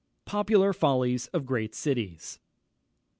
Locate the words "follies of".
0.73-1.45